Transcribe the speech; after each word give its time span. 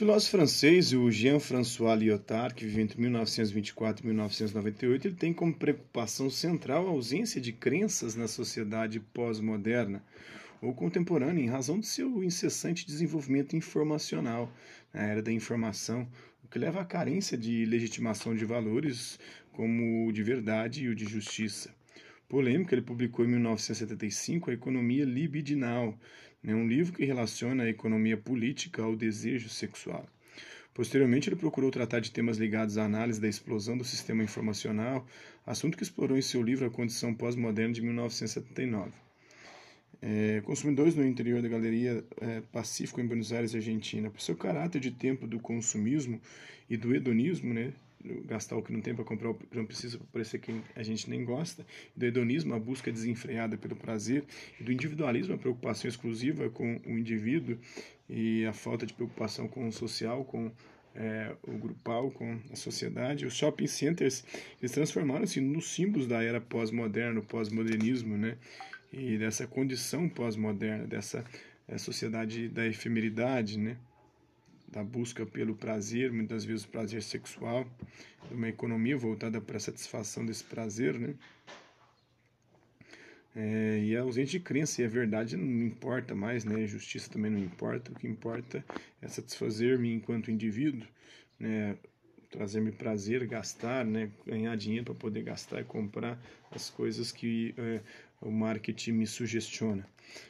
filósofo 0.00 0.38
francês, 0.38 0.94
o 0.94 1.10
Jean-François 1.10 1.94
Lyotard, 2.00 2.54
que 2.54 2.64
viveu 2.64 2.82
entre 2.82 2.98
1924 2.98 4.02
e 4.02 4.06
1998, 4.06 5.08
ele 5.08 5.14
tem 5.14 5.30
como 5.30 5.52
preocupação 5.52 6.30
central 6.30 6.86
a 6.86 6.90
ausência 6.90 7.38
de 7.38 7.52
crenças 7.52 8.14
na 8.14 8.26
sociedade 8.26 8.98
pós-moderna 8.98 10.02
ou 10.62 10.72
contemporânea, 10.72 11.42
em 11.42 11.50
razão 11.50 11.78
do 11.78 11.84
seu 11.84 12.24
incessante 12.24 12.86
desenvolvimento 12.86 13.54
informacional 13.54 14.50
na 14.90 15.02
era 15.02 15.20
da 15.20 15.30
informação, 15.30 16.08
o 16.42 16.48
que 16.48 16.58
leva 16.58 16.80
à 16.80 16.84
carência 16.86 17.36
de 17.36 17.66
legitimação 17.66 18.34
de 18.34 18.46
valores 18.46 19.20
como 19.52 20.08
o 20.08 20.12
de 20.12 20.22
verdade 20.22 20.82
e 20.82 20.88
o 20.88 20.94
de 20.94 21.04
justiça. 21.04 21.78
Polêmica, 22.30 22.76
ele 22.76 22.82
publicou 22.82 23.24
em 23.24 23.28
1975 23.28 24.50
A 24.50 24.54
Economia 24.54 25.04
Libidinal, 25.04 25.98
né, 26.40 26.54
um 26.54 26.66
livro 26.66 26.92
que 26.92 27.04
relaciona 27.04 27.64
a 27.64 27.68
economia 27.68 28.16
política 28.16 28.84
ao 28.84 28.94
desejo 28.94 29.48
sexual. 29.48 30.08
Posteriormente, 30.72 31.28
ele 31.28 31.34
procurou 31.34 31.72
tratar 31.72 31.98
de 31.98 32.12
temas 32.12 32.38
ligados 32.38 32.78
à 32.78 32.84
análise 32.84 33.20
da 33.20 33.26
explosão 33.26 33.76
do 33.76 33.82
sistema 33.82 34.22
informacional, 34.22 35.04
assunto 35.44 35.76
que 35.76 35.82
explorou 35.82 36.16
em 36.16 36.22
seu 36.22 36.40
livro 36.40 36.64
A 36.64 36.70
Condição 36.70 37.12
Pós-Moderna 37.12 37.74
de 37.74 37.82
1979. 37.82 38.92
É, 40.00 40.40
consumidores 40.42 40.94
no 40.94 41.04
interior 41.04 41.42
da 41.42 41.48
Galeria 41.48 42.04
é, 42.20 42.42
Pacífico 42.52 43.00
em 43.00 43.08
Buenos 43.08 43.32
Aires, 43.32 43.56
Argentina. 43.56 44.08
Por 44.08 44.20
seu 44.20 44.36
caráter 44.36 44.80
de 44.80 44.92
tempo 44.92 45.26
do 45.26 45.40
consumismo 45.40 46.20
e 46.70 46.76
do 46.76 46.94
hedonismo, 46.94 47.52
né, 47.52 47.72
gastar 48.24 48.56
o 48.56 48.62
que 48.62 48.72
não 48.72 48.80
tem 48.80 48.94
para 48.94 49.04
comprar 49.04 49.30
o 49.30 49.34
que 49.34 49.56
não 49.56 49.66
precisa 49.66 49.98
para 49.98 50.06
parecer 50.12 50.38
que 50.38 50.60
a 50.74 50.82
gente 50.82 51.08
nem 51.08 51.24
gosta, 51.24 51.66
do 51.96 52.04
hedonismo, 52.04 52.54
a 52.54 52.58
busca 52.58 52.90
desenfreada 52.90 53.56
pelo 53.56 53.76
prazer, 53.76 54.24
e 54.58 54.64
do 54.64 54.72
individualismo, 54.72 55.34
a 55.34 55.38
preocupação 55.38 55.88
exclusiva 55.88 56.48
com 56.50 56.80
o 56.86 56.98
indivíduo 56.98 57.58
e 58.08 58.44
a 58.46 58.52
falta 58.52 58.86
de 58.86 58.92
preocupação 58.92 59.46
com 59.46 59.68
o 59.68 59.72
social, 59.72 60.24
com 60.24 60.50
é, 60.94 61.34
o 61.42 61.52
grupal, 61.52 62.10
com 62.10 62.38
a 62.50 62.56
sociedade. 62.56 63.26
Os 63.26 63.34
shopping 63.34 63.66
centers 63.66 64.24
eles 64.60 64.72
transformaram-se 64.72 65.40
nos 65.40 65.72
símbolos 65.72 66.06
da 66.06 66.22
era 66.22 66.40
pós-moderna, 66.40 67.20
pós-modernismo, 67.22 68.16
né? 68.16 68.36
E 68.92 69.16
dessa 69.16 69.46
condição 69.46 70.08
pós-moderna, 70.08 70.86
dessa 70.86 71.24
é, 71.68 71.78
sociedade 71.78 72.48
da 72.48 72.66
efemeridade, 72.66 73.58
né? 73.58 73.76
Da 74.70 74.84
busca 74.84 75.26
pelo 75.26 75.54
prazer, 75.54 76.12
muitas 76.12 76.44
vezes 76.44 76.64
o 76.64 76.68
prazer 76.68 77.02
sexual, 77.02 77.66
uma 78.30 78.48
economia 78.48 78.96
voltada 78.96 79.40
para 79.40 79.56
a 79.56 79.60
satisfação 79.60 80.24
desse 80.24 80.44
prazer, 80.44 80.98
né? 80.98 81.14
É, 83.34 83.80
e 83.84 83.96
a 83.96 84.02
ausência 84.02 84.38
de 84.38 84.44
crença 84.44 84.82
e 84.82 84.84
a 84.84 84.88
verdade 84.88 85.36
não 85.36 85.66
importa 85.66 86.14
mais, 86.14 86.44
né? 86.44 86.64
A 86.64 86.66
justiça 86.66 87.10
também 87.10 87.30
não 87.30 87.38
importa. 87.38 87.92
O 87.92 87.94
que 87.94 88.06
importa 88.06 88.64
é 89.00 89.08
satisfazer-me 89.08 89.92
enquanto 89.92 90.30
indivíduo, 90.30 90.86
né? 91.38 91.76
Trazer-me 92.30 92.72
prazer, 92.72 93.26
gastar, 93.26 93.84
né? 93.84 94.10
Ganhar 94.26 94.56
dinheiro 94.56 94.84
para 94.84 94.94
poder 94.94 95.22
gastar 95.22 95.60
e 95.60 95.64
comprar 95.64 96.18
as 96.50 96.70
coisas 96.70 97.10
que 97.10 97.54
é, 97.58 97.80
o 98.20 98.30
marketing 98.30 98.92
me 98.92 99.06
sugestiona. 99.06 99.86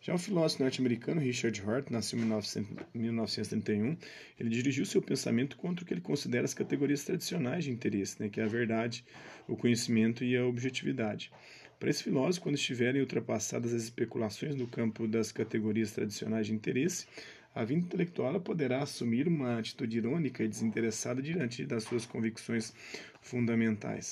Já 0.00 0.14
o 0.14 0.18
filósofo 0.18 0.62
norte-americano 0.62 1.20
Richard 1.20 1.60
Hort 1.62 1.90
nasceu 1.90 2.18
em 2.18 2.98
1931. 2.98 3.96
Ele 4.38 4.48
dirigiu 4.48 4.84
seu 4.86 5.02
pensamento 5.02 5.56
contra 5.56 5.84
o 5.84 5.86
que 5.86 5.94
ele 5.94 6.00
considera 6.00 6.44
as 6.44 6.54
categorias 6.54 7.04
tradicionais 7.04 7.64
de 7.64 7.70
interesse, 7.70 8.20
né, 8.20 8.28
que 8.28 8.40
é 8.40 8.44
a 8.44 8.48
verdade, 8.48 9.04
o 9.48 9.56
conhecimento 9.56 10.22
e 10.24 10.36
a 10.36 10.46
objetividade. 10.46 11.32
Para 11.78 11.90
esse 11.90 12.02
filósofo, 12.02 12.44
quando 12.44 12.54
estiverem 12.54 13.00
ultrapassadas 13.00 13.74
as 13.74 13.82
especulações 13.82 14.54
no 14.54 14.66
campo 14.66 15.06
das 15.08 15.32
categorias 15.32 15.92
tradicionais 15.92 16.46
de 16.46 16.54
interesse, 16.54 17.06
a 17.54 17.64
vida 17.64 17.80
intelectual 17.80 18.40
poderá 18.40 18.82
assumir 18.82 19.28
uma 19.28 19.58
atitude 19.58 19.98
irônica 19.98 20.42
e 20.42 20.48
desinteressada 20.48 21.22
diante 21.22 21.64
das 21.64 21.84
suas 21.84 22.04
convicções 22.04 22.74
fundamentais. 23.22 24.10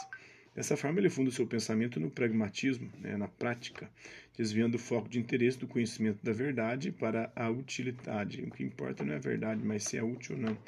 Dessa 0.55 0.77
forma, 0.77 0.99
ele 0.99 1.09
funda 1.09 1.31
o 1.31 1.33
seu 1.33 1.47
pensamento 1.47 1.99
no 1.99 2.11
pragmatismo, 2.11 2.91
né, 3.01 3.17
na 3.17 3.27
prática, 3.27 3.91
desviando 4.37 4.75
o 4.75 4.79
foco 4.79 5.09
de 5.09 5.19
interesse 5.19 5.59
do 5.59 5.67
conhecimento 5.67 6.23
da 6.23 6.33
verdade 6.33 6.93
para 6.93 7.33
a 7.35 7.49
utilidade. 7.49 8.43
O 8.43 8.51
que 8.51 8.63
importa 8.63 9.03
não 9.03 9.15
é 9.15 9.17
a 9.17 9.21
verdade, 9.21 9.63
mas 9.65 9.85
se 9.85 9.97
é 9.97 10.03
útil 10.03 10.37
ou 10.37 10.43
não. 10.43 10.59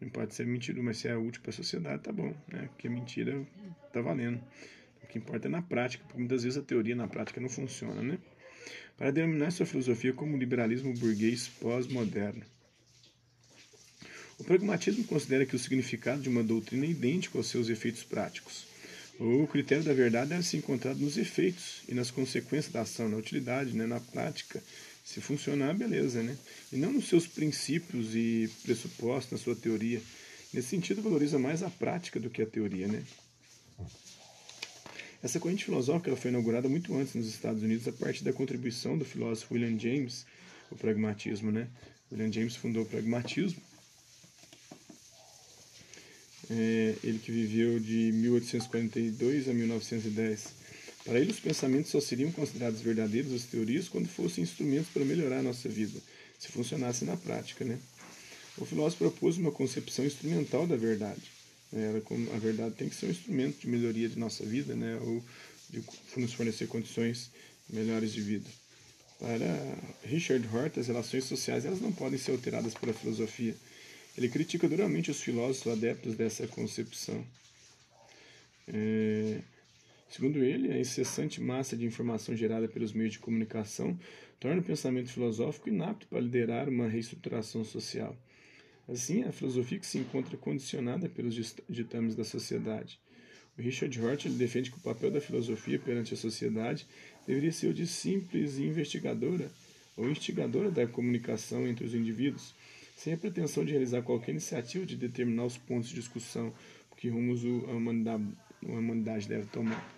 Não 0.00 0.08
pode 0.08 0.34
ser 0.34 0.46
mentira, 0.46 0.82
mas 0.82 0.98
se 0.98 1.08
é 1.08 1.16
útil 1.16 1.42
para 1.42 1.50
a 1.50 1.52
sociedade, 1.52 2.02
tá 2.02 2.12
bom, 2.12 2.34
né? 2.50 2.68
Porque 2.68 2.88
mentira 2.88 3.46
tá 3.92 4.00
valendo. 4.00 4.40
O 5.02 5.06
que 5.06 5.18
importa 5.18 5.48
é 5.48 5.50
na 5.50 5.60
prática, 5.60 6.04
porque 6.04 6.18
muitas 6.18 6.44
vezes 6.44 6.58
a 6.58 6.62
teoria 6.62 6.94
na 6.94 7.08
prática 7.08 7.40
não 7.40 7.48
funciona, 7.48 8.02
né? 8.02 8.18
Para 8.96 9.10
denominar 9.10 9.52
sua 9.52 9.66
filosofia 9.66 10.12
como 10.12 10.36
liberalismo 10.36 10.92
burguês 10.94 11.48
pós-moderno. 11.60 12.42
O 14.38 14.44
pragmatismo 14.44 15.04
considera 15.04 15.44
que 15.44 15.56
o 15.56 15.58
significado 15.58 16.22
de 16.22 16.28
uma 16.28 16.44
doutrina 16.44 16.86
é 16.86 16.90
idêntico 16.90 17.38
aos 17.38 17.48
seus 17.48 17.68
efeitos 17.68 18.04
práticos. 18.04 18.66
O 19.18 19.48
critério 19.48 19.82
da 19.82 19.92
verdade 19.92 20.30
deve 20.30 20.44
ser 20.44 20.58
encontrado 20.58 21.00
nos 21.00 21.18
efeitos 21.18 21.82
e 21.88 21.94
nas 21.94 22.08
consequências 22.08 22.72
da 22.72 22.82
ação, 22.82 23.08
na 23.08 23.16
utilidade, 23.16 23.72
né, 23.72 23.84
na 23.84 23.98
prática. 23.98 24.62
Se 25.04 25.20
funcionar, 25.20 25.74
beleza, 25.74 26.22
né? 26.22 26.38
E 26.72 26.76
não 26.76 26.92
nos 26.92 27.08
seus 27.08 27.26
princípios 27.26 28.14
e 28.14 28.48
pressupostos, 28.62 29.32
na 29.32 29.38
sua 29.38 29.56
teoria. 29.56 30.00
Nesse 30.52 30.68
sentido, 30.68 31.02
valoriza 31.02 31.38
mais 31.38 31.64
a 31.64 31.70
prática 31.70 32.20
do 32.20 32.30
que 32.30 32.42
a 32.42 32.46
teoria, 32.46 32.86
né? 32.86 33.02
Essa 35.22 35.40
corrente 35.40 35.64
filosófica 35.64 36.14
foi 36.16 36.30
inaugurada 36.30 36.68
muito 36.68 36.94
antes 36.96 37.14
nos 37.14 37.26
Estados 37.26 37.62
Unidos 37.62 37.88
a 37.88 37.92
partir 37.92 38.24
da 38.24 38.32
contribuição 38.32 38.96
do 38.96 39.04
filósofo 39.04 39.54
William 39.54 39.78
James, 39.78 40.24
o 40.70 40.76
pragmatismo, 40.76 41.50
né? 41.50 41.68
William 42.12 42.32
James 42.32 42.56
fundou 42.56 42.84
o 42.84 42.86
pragmatismo 42.86 43.60
é, 46.50 46.94
ele 47.04 47.18
que 47.18 47.30
viveu 47.30 47.78
de 47.78 48.12
1842 48.12 49.48
a 49.48 49.52
1910. 49.52 50.58
Para 51.04 51.20
ele, 51.20 51.30
os 51.30 51.40
pensamentos 51.40 51.90
só 51.90 52.00
seriam 52.00 52.30
considerados 52.32 52.80
verdadeiros, 52.80 53.32
as 53.32 53.44
teorias, 53.44 53.88
quando 53.88 54.08
fossem 54.08 54.44
instrumentos 54.44 54.88
para 54.88 55.04
melhorar 55.04 55.38
a 55.38 55.42
nossa 55.42 55.68
vida, 55.68 55.98
se 56.38 56.48
funcionassem 56.48 57.06
na 57.08 57.16
prática. 57.16 57.64
Né? 57.64 57.78
O 58.56 58.64
filósofo 58.64 59.04
propôs 59.04 59.36
uma 59.36 59.52
concepção 59.52 60.04
instrumental 60.04 60.66
da 60.66 60.76
verdade. 60.76 61.37
Como 62.04 62.32
a 62.32 62.38
verdade 62.38 62.74
tem 62.74 62.88
que 62.88 62.94
ser 62.94 63.06
um 63.06 63.10
instrumento 63.10 63.60
de 63.60 63.68
melhoria 63.68 64.08
de 64.08 64.18
nossa 64.18 64.44
vida, 64.44 64.74
né? 64.74 64.98
ou 65.02 65.22
de 65.70 65.82
nos 66.16 66.32
fornecer 66.32 66.66
condições 66.66 67.30
melhores 67.68 68.12
de 68.12 68.20
vida. 68.20 68.48
Para 69.18 69.78
Richard 70.04 70.46
Hort, 70.54 70.78
as 70.78 70.86
relações 70.86 71.24
sociais 71.24 71.64
elas 71.64 71.80
não 71.80 71.92
podem 71.92 72.18
ser 72.18 72.30
alteradas 72.32 72.74
pela 72.74 72.94
filosofia 72.94 73.54
ele 74.18 74.28
critica 74.28 74.68
duramente 74.68 75.12
os 75.12 75.20
filósofos 75.20 75.72
adeptos 75.72 76.16
dessa 76.16 76.44
concepção. 76.48 77.24
É, 78.66 79.40
segundo 80.10 80.42
ele, 80.42 80.72
a 80.72 80.80
incessante 80.80 81.40
massa 81.40 81.76
de 81.76 81.86
informação 81.86 82.34
gerada 82.34 82.66
pelos 82.66 82.92
meios 82.92 83.12
de 83.12 83.20
comunicação 83.20 83.96
torna 84.40 84.60
o 84.60 84.64
pensamento 84.64 85.12
filosófico 85.12 85.68
inapto 85.68 86.08
para 86.08 86.18
liderar 86.18 86.68
uma 86.68 86.88
reestruturação 86.88 87.64
social. 87.64 88.16
Assim, 88.88 89.22
a 89.24 89.32
filosofia 89.32 89.78
que 89.78 89.86
se 89.86 89.98
encontra 89.98 90.36
condicionada 90.38 91.08
pelos 91.08 91.34
ditames 91.68 92.14
da 92.14 92.24
sociedade. 92.24 92.98
O 93.58 93.60
Richard 93.60 94.00
Hort 94.00 94.26
defende 94.28 94.70
que 94.70 94.78
o 94.78 94.82
papel 94.82 95.10
da 95.10 95.20
filosofia 95.20 95.78
perante 95.78 96.14
a 96.14 96.16
sociedade 96.16 96.86
deveria 97.26 97.52
ser 97.52 97.66
o 97.66 97.74
de 97.74 97.86
simples 97.86 98.58
investigadora 98.58 99.50
ou 99.96 100.08
instigadora 100.08 100.70
da 100.70 100.86
comunicação 100.86 101.66
entre 101.66 101.84
os 101.84 101.92
indivíduos, 101.92 102.54
sem 102.96 103.12
a 103.12 103.16
pretensão 103.16 103.64
de 103.64 103.72
realizar 103.72 104.00
qualquer 104.02 104.30
iniciativa 104.30 104.86
de 104.86 104.96
determinar 104.96 105.44
os 105.44 105.58
pontos 105.58 105.90
de 105.90 105.96
discussão 105.96 106.54
que 106.96 107.08
rumos 107.08 107.42
a 107.44 108.66
humanidade 108.66 109.28
deve 109.28 109.46
tomar. 109.46 109.96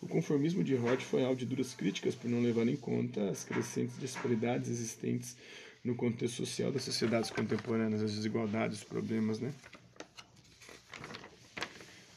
O 0.00 0.06
conformismo 0.06 0.62
de 0.62 0.74
Hort 0.74 1.02
foi 1.02 1.24
alvo 1.24 1.36
de 1.36 1.46
duras 1.46 1.74
críticas 1.74 2.14
por 2.14 2.30
não 2.30 2.40
levar 2.40 2.66
em 2.68 2.76
conta 2.76 3.30
as 3.30 3.44
crescentes 3.44 3.98
disparidades 3.98 4.70
existentes 4.70 5.36
no 5.84 5.94
contexto 5.94 6.36
social 6.36 6.72
das 6.72 6.82
sociedades 6.82 7.30
contemporâneas, 7.30 8.02
as 8.02 8.12
desigualdades, 8.14 8.78
os 8.78 8.84
problemas, 8.84 9.40
né? 9.40 9.52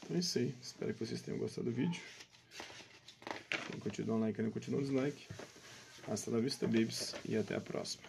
Então 0.02 0.16
é 0.16 0.20
isso 0.20 0.38
aí. 0.38 0.54
Espero 0.60 0.92
que 0.92 1.04
vocês 1.06 1.22
tenham 1.22 1.38
gostado 1.38 1.70
do 1.70 1.72
vídeo. 1.74 2.00
Então, 3.26 3.60
quem 3.68 3.76
né? 3.76 3.80
continua 3.82 4.16
um 4.16 4.20
like, 4.20 4.34
quem 4.34 4.44
não 4.44 4.52
continua 4.52 4.80
um 4.80 4.82
dislike. 4.82 5.26
Hasta 6.08 6.30
la 6.30 6.40
vista, 6.40 6.66
babies, 6.66 7.14
e 7.24 7.36
até 7.36 7.54
a 7.54 7.60
próxima. 7.60 8.02